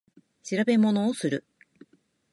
[0.41, 1.45] 調べ物をする